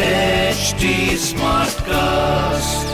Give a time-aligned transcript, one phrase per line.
[0.00, 0.84] HD
[1.22, 2.84] Smartcast.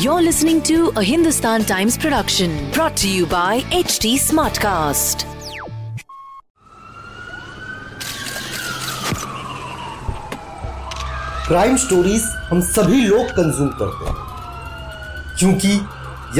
[0.00, 5.24] You're listening to a Hindustan Times production brought to you by HT Smartcast.
[11.48, 14.16] Crime stories हम सभी लोग consume करते हैं
[15.38, 15.72] क्योंकि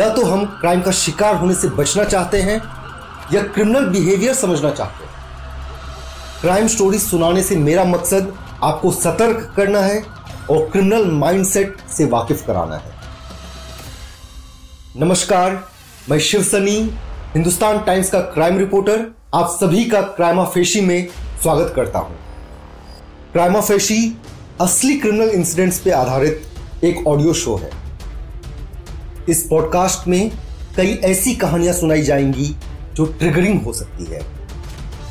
[0.01, 2.61] या तो हम क्राइम का शिकार होने से बचना चाहते हैं
[3.33, 5.11] या क्रिमिनल बिहेवियर समझना चाहते हैं
[6.41, 8.33] क्राइम स्टोरीज सुनाने से मेरा मकसद
[8.63, 10.03] आपको सतर्क करना है
[10.51, 12.93] और क्रिमिनल माइंडसेट से वाकिफ कराना है।
[14.97, 15.69] नमस्कार,
[16.11, 16.91] मैं शिव सनी,
[17.35, 21.09] हिंदुस्तान टाइम्स का क्राइम रिपोर्टर आप सभी का क्राइमा फेशी में
[21.43, 22.17] स्वागत करता हूँ।
[23.33, 24.17] क्राइमा फेशी
[24.61, 26.43] असली क्रिमिनल इंसिडेंट्स पे आधारित
[26.85, 27.71] एक ऑडियो शो है।
[29.29, 30.31] इस पॉडकास्ट में
[30.77, 32.57] कई ऐसी कहानियाँ सुनाई जाएँगी
[32.95, 34.21] जो ट्रिगरिंग हो सकती है।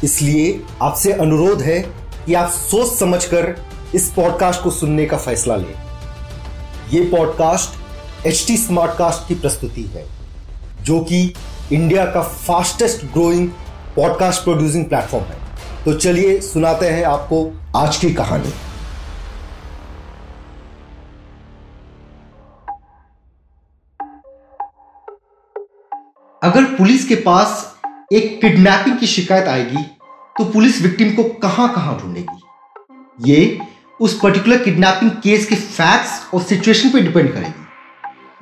[0.04, 3.55] इसलिए आपसे अनुरोध है कि आप सोच समझकर
[3.96, 5.73] इस पॉडकास्ट को सुनने का फैसला लें।
[6.93, 7.80] यह पॉडकास्ट
[8.27, 10.07] एच टी स्मार्टकास्ट की प्रस्तुति है,
[10.84, 11.34] जो कि
[11.74, 13.49] इंडिया का fastest growing
[13.96, 15.38] podcast producing platform है।
[15.85, 18.54] तो चलिए सुनाते हैं आपको आज की कहानी।
[26.43, 27.76] अगर पुलिस के पास
[28.13, 29.99] एक किडनैपिंग की शिकायत आएगी
[30.40, 33.32] तो पुलिस विक्टिम को कहाँ कहाँ ढूंढेगी?
[33.32, 33.59] ये
[33.99, 37.65] उस पर्टिकुलर किडनैपिंग केस के फैक्ट्स और सिचुएशन पे डिपेंड करेगी।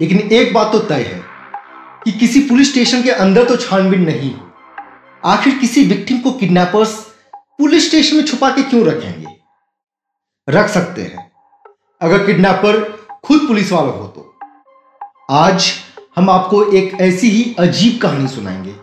[0.01, 1.21] लेकिन एक बात तो तय है
[2.03, 4.33] कि किसी पुलिस स्टेशन के अंदर तो छानबीन नहीं
[5.25, 6.93] आखिर किसी विक्टिम को किडनैपर्स
[7.35, 9.27] पुलिस स्टेशन में छुपा के क्यों रखेंगे?
[10.49, 11.31] रख सकते हैं।
[12.01, 12.81] अगर किडनैपर
[13.23, 14.35] खुद पुलिस वाला हो तो।
[15.31, 15.71] आज
[16.17, 18.75] हम आपको एक ऐसी ही अजीब कहानी सुनाएँगे,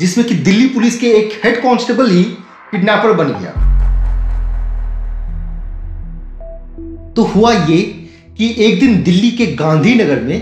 [0.00, 2.24] जिसमें कि दिल्ली पुलिस के एक हेड कांस्टेबल ही
[2.72, 3.50] किडनैपर बन गया।
[7.14, 7.80] तो हुआ ये
[8.38, 10.38] कि एक दिन दिल्ली के गांधीनगर में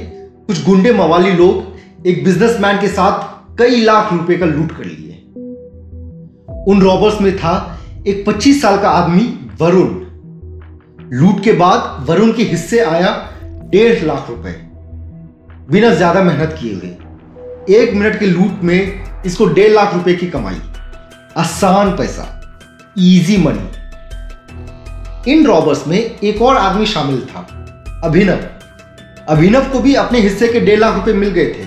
[0.46, 5.16] कुछ गुंडे मवाली लोग एक बिजनेसमैन के साथ कई लाख रुपए का लूट कर लिए।
[6.68, 7.54] उन रॉबर्स में था
[8.06, 9.26] एक 25 साल का आदमी
[9.60, 9.88] वरुण।
[11.12, 13.14] लूट के बाद वरुण के हिस्से आया
[13.70, 14.52] डेढ़ लाख रुपए।
[15.70, 20.26] बिना ज़्यादा मेहनत किए हुए। एक मिनट के लूट में इसको डेढ़ लाख रुपए की
[20.26, 20.60] कमाई।
[21.36, 22.24] आसान पैसा
[22.98, 27.40] इजी मनी इन रॉबर्स में एक और आदमी शामिल था,
[28.04, 28.38] अभिनव।
[29.28, 31.64] अभिनव को भी अपने हिस्से के डेढ़ लाख रुपए मिल गए थे,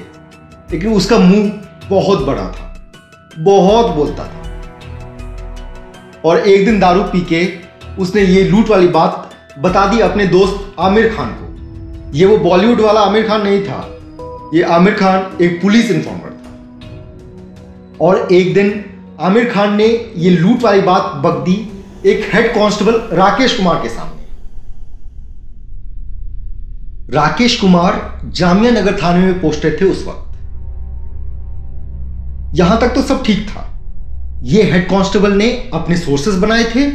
[0.72, 1.52] लेकिन उसका मुँह
[1.90, 2.76] बहुत बड़ा था,
[3.40, 4.40] बहुत बोलता था।
[6.26, 7.42] और एक दिन दारू पी के
[8.02, 9.30] उसने ये लूट वाली बात
[9.60, 11.46] बता दी अपने दोस्त आमिर खान को।
[12.18, 13.80] ये वो बॉलीवुड वाला आमिर खान नहीं था,
[14.54, 16.50] ये आमिर खान एक पुलिस इंफॉर्मर था।
[18.02, 18.86] और एक दिन
[19.22, 19.86] आमिर खान ने
[20.18, 21.56] ये लूट वाली बात बक दी
[22.06, 24.24] एक हेड कांस्टेबल राकेश कुमार के सामने।
[27.14, 30.32] राकेश कुमार जामिया नगर थाने में पोस्टेड थे उस वक्त।
[32.56, 33.70] यहाँ तक तो सब ठीक था।
[34.44, 36.90] ये हेड कांस्टेबल ने अपने सोर्सेस बनाए थे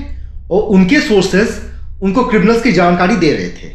[0.50, 1.60] और उनके सोर्सेस
[2.02, 3.74] उनको क्रिमिनल्स की जानकारी दे रहे थे।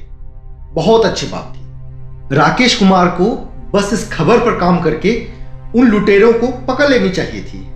[0.74, 3.36] बहुत अच्छी बात थी। राकेश कुमार को
[3.74, 5.28] बस इस खबर पर काम करके
[5.76, 7.68] उन लुटेरों को पकड़ लेनी चाहिए थी।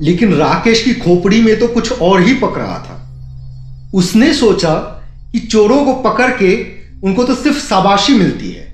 [0.00, 3.00] लेकिन राकेश की खोपड़ी में तो कुछ और ही पक रहा था।
[3.94, 4.74] उसने सोचा
[5.32, 6.54] कि चोरों को पकड़ के
[7.02, 8.72] उनको तो सिर्फ़ शाबाशी मिलती है।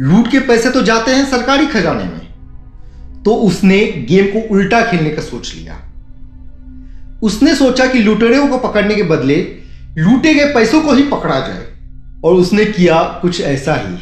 [0.00, 5.10] लूट के पैसे तो जाते हैं सरकारी खजाने में। तो उसने गेम को उल्टा खेलने
[5.10, 5.76] का सोच लिया।
[7.22, 9.36] उसने सोचा कि लुटेरों को पकड़ने के बदले
[9.98, 11.66] लूटे गए पैसों को ही पकड़ा जाए।
[12.24, 13.94] और उसने किया कुछ ऐसा ही।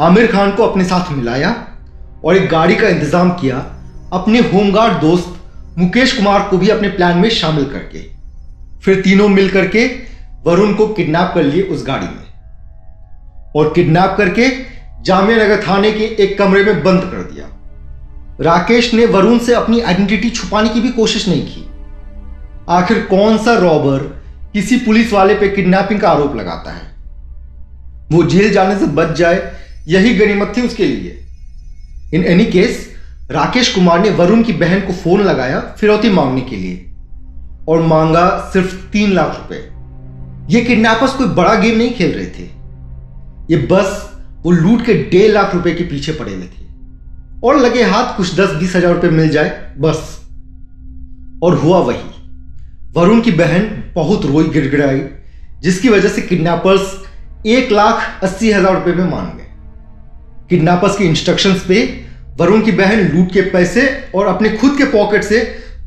[0.00, 1.54] आमिर खान को अपने साथ मिलाया
[2.24, 3.56] और एक गाड़ी का इंतज़ाम किया।
[4.12, 5.40] अपने होमगार्ड दोस्त
[5.78, 7.98] मुकेश कुमार को भी अपने प्लान में शामिल करके,
[8.80, 9.86] फिर तीनों मिलकर के
[10.46, 12.24] वरुण को किडनैप कर लिए उस गाड़ी में।
[13.56, 14.48] और किडनैप करके
[15.02, 17.48] जामिया नगर थाने के एक कमरे में बंद कर दिया।
[18.40, 21.68] राकेश ने वरुण से अपनी आइडेंटिटी छुपाने की भी कोशिश नहीं की।
[22.68, 26.94] आखिर कौन सा रॉबर किसी पुलिस वाले पे किडनैपिंग का आरोप लगाता है?
[28.12, 29.52] वो जेल जाने से बच जाए,
[29.86, 31.24] यही गनीमत थी उसके लिए।
[32.14, 32.93] In any case
[33.30, 36.86] Rakesh Kumar ने वरुण की बहन को फ़ोन लगाया फिरौती मांगने के लिए
[37.68, 39.60] और मांगा सिर्फ़ तीन लाख रुपए।
[40.50, 42.44] ये किडनैपर्स कोई बड़ा गेम नहीं खेल रहे थे।
[43.50, 44.10] ये बस
[44.44, 46.66] वो लूट के डेढ़ लाख रुपए के पीछे पड़े हुए थे।
[47.44, 50.20] और लगे हाथ कुछ दस बीस हज़ार रुपए मिल जाए, बस।
[51.42, 52.12] और हुआ वही।
[52.96, 55.02] वरुण की बहन बहुत रोई गिड़गिड़ाई,
[55.62, 56.94] जिसकी वजह से किडनैपर्स
[57.46, 62.03] एक लाख अस्सी हज़ार रुपए में मान गए। किडनैपर्स के इंस्ट्रक्शंस पे
[62.40, 65.40] वरुण की बहन लूट के पैसे और अपने खुद के पॉकेट से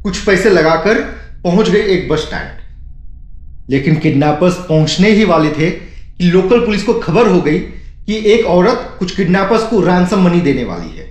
[0.04, 1.02] कुछ पैसे लगाकर
[1.44, 6.94] पहुँच गए एक बस स्टैंड। लेकिन किडनैपर्स पहुँचने ही वाले थे कि लोकल पुलिस को
[6.94, 11.06] खबर हो गई कि एक औरत कुछ किडनैपर्स को रैंसम मनी देने वाली है।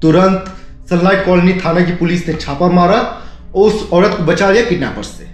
[0.00, 0.54] तुरंत
[0.90, 3.00] सनलाइट कॉलोनी थाना की पुलिस ने छापा मारा
[3.54, 5.24] और उस औरत को बचा लिया किडनैपर्स से।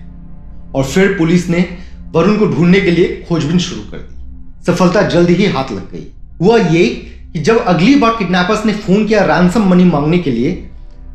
[0.74, 1.78] और फिर पुलिस ने
[2.12, 6.06] वरुण को ढूँढने के लिए खोजबीन शुरू कर दी। सफलता जल्द ही हाथ लग गई।
[6.40, 10.52] हुआ ये कि जब अगली बार किडनैपर्स ने फ़ोन किया रैंसम मनी मांगने के लिए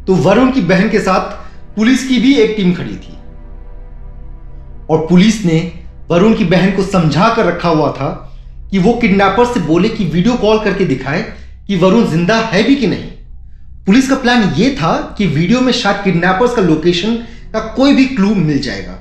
[0.07, 1.37] तो वरुण की बहन के साथ
[1.75, 3.13] पुलिस की भी एक टीम खड़ी थी।
[4.89, 5.59] और पुलिस ने
[6.09, 8.09] वरुण की बहन को समझा कर रखा हुआ था
[8.71, 11.21] कि वो किडनैपर से बोले कि वीडियो कॉल करके दिखाए
[11.67, 13.09] कि वरुण ज़िंदा है भी कि नहीं।
[13.85, 17.15] पुलिस का प्लान ये था कि वीडियो में शायद किडनैपर्स का लोकेशन
[17.53, 18.99] का कोई भी क्लू मिल जाएगा।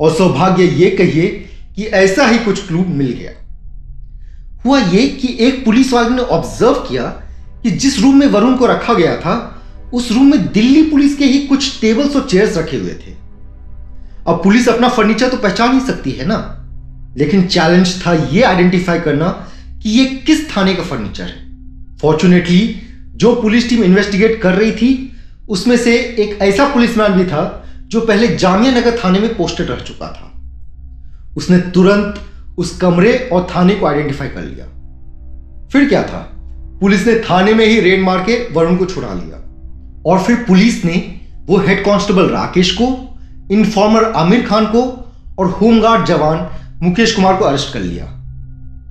[0.00, 1.28] और सौभाग्य ये कहिए
[1.76, 3.30] कि ऐसा ही कुछ क्लू मिल गया।
[4.66, 7.02] हुआ ये कि एक पुलिस वाले ने ऑब्ज़र्व किया
[7.62, 9.62] कि जिस रूम में वरुण को रखा गया था,
[9.94, 13.14] उस रूम में दिल्ली पुलिस के ही कुछ टेबल्स और चेयर्स रखे हुए थे।
[14.26, 16.38] अब पुलिस अपना फर्नीचर तो पहचान ही सकती है ना?
[17.16, 19.28] लेकिन चैलेंज था यह आइडेंटिफाई करना
[19.82, 22.82] कि यह किस थाने का फर्नीचर है। फॉर्चुनेटली
[23.14, 25.12] जो पुलिस टीम इन्वेस्टिगेट कर रही थी,
[25.48, 29.76] उसमें से एक ऐसा पुलिसमैन भी था जो पहले जामिया नगर थाने में पोस्टेड रह
[29.76, 30.32] चुका था।
[31.36, 32.20] उसने तुरंत
[32.58, 34.66] उस कमरे और थाने को आइडेंटिफाई कर लिया।
[35.68, 36.32] फिर क्या था?
[36.80, 39.42] पुलिस ने थाने में ही रेड मार के वरुण को छुड़ा लिया।
[40.06, 43.18] और फिर पुलिस ने वो हेड कांस्टेबल राकेश को
[43.50, 46.50] इन्फॉर्मर आमिर खान को और होमगार्ड जवान
[46.82, 48.04] मुकेश कुमार को अरेस्ट कर लिया।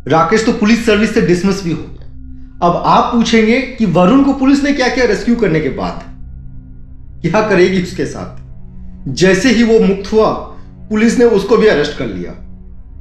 [0.08, 2.06] राकेश तो पुलिस सर्विस से डिसमिस भी हो गया।
[2.68, 6.04] अब आप पूछेंगे कि वरुण को पुलिस ने क्या किया रेस्क्यू करने के बाद
[7.22, 8.46] क्या करेगी उसके साथ?
[9.14, 10.30] जैसे ही वो मुक्त हुआ,
[10.90, 12.44] पुलिस ने उसको भी अरेस्ट कर लिया।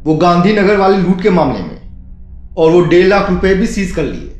[0.04, 4.02] वो गांधीनगर वाले लूट के मामले में। और वो डेढ़ लाख रुपए भी सीज कर
[4.02, 4.30] लिए।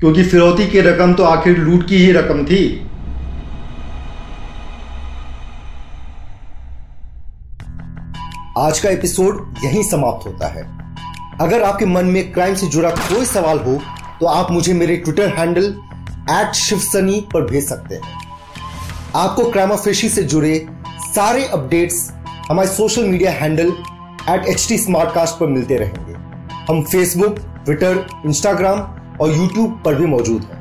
[0.00, 2.62] क्योंकि फिरौती की रकम तो आखिर लूट की ही रकम थी।
[8.58, 10.62] आज का एपिसोड यहीं समाप्त होता है।
[11.40, 13.78] अगर आपके मन में क्राइम से जुड़ा कोई सवाल हो
[14.20, 15.74] तो आप मुझे मेरे ट्विटर हैंडल
[16.30, 18.18] एट शिवसनी पर भेज सकते हैं।
[19.16, 20.66] आपको क्राइम ऑफेशी से जुड़े
[21.02, 22.12] सारे अपडेट्स
[22.50, 23.72] हमारे social media handle
[24.28, 26.12] at H T पर मिलते रहेंगे
[26.68, 28.80] हम फेसबुक ट्विटर इंस्टाग्राम
[29.20, 30.58] और यूट्यूब पर भी मौजूद हैं